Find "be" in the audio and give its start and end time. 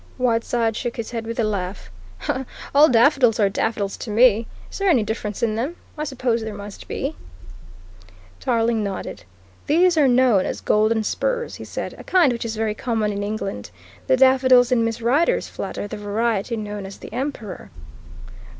6.87-7.15